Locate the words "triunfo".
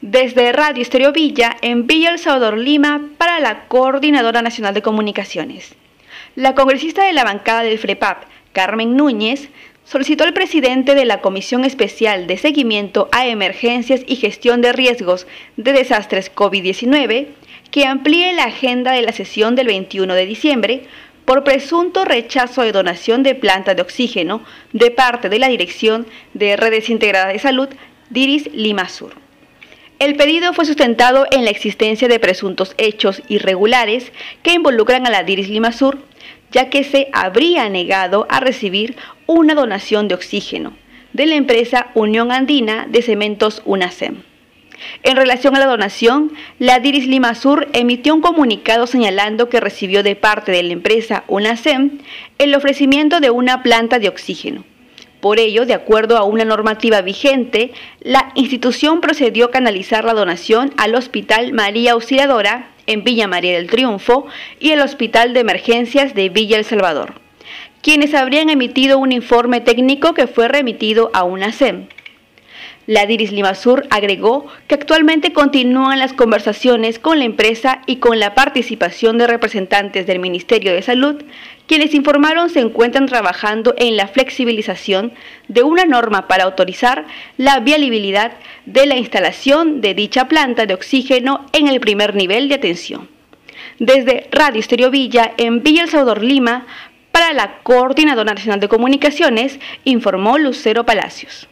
63.70-64.26